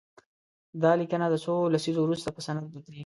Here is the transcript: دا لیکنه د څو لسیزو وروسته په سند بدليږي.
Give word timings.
دا 0.81 0.91
لیکنه 0.99 1.25
د 1.29 1.35
څو 1.43 1.53
لسیزو 1.73 2.01
وروسته 2.03 2.29
په 2.35 2.41
سند 2.45 2.59
بدليږي. 2.73 2.99